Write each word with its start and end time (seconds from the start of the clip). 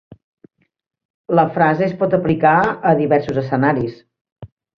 La 1.39 1.43
frase 1.57 1.85
es 1.89 1.93
pot 1.99 2.15
aplicar 2.19 2.55
a 2.93 2.95
diversos 3.03 3.39
escenaris. 3.45 4.03